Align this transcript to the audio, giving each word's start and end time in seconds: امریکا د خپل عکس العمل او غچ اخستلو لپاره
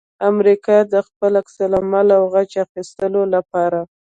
امریکا 0.29 0.77
د 0.93 0.95
خپل 1.07 1.31
عکس 1.41 1.55
العمل 1.67 2.07
او 2.17 2.23
غچ 2.33 2.51
اخستلو 2.65 3.23
لپاره 3.35 3.79